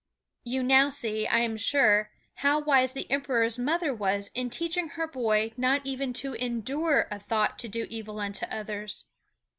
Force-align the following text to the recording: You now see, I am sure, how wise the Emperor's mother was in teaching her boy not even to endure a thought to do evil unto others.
You 0.43 0.63
now 0.63 0.89
see, 0.89 1.27
I 1.27 1.41
am 1.41 1.57
sure, 1.57 2.09
how 2.37 2.59
wise 2.59 2.93
the 2.93 3.05
Emperor's 3.11 3.59
mother 3.59 3.93
was 3.93 4.31
in 4.33 4.49
teaching 4.49 4.87
her 4.87 5.05
boy 5.05 5.51
not 5.57 5.81
even 5.85 6.11
to 6.25 6.33
endure 6.33 7.07
a 7.11 7.19
thought 7.19 7.59
to 7.59 7.67
do 7.67 7.85
evil 7.87 8.19
unto 8.19 8.47
others. 8.47 9.05